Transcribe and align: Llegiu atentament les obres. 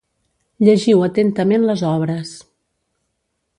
Llegiu 0.67 1.03
atentament 1.09 1.69
les 1.69 1.85
obres. 1.91 2.35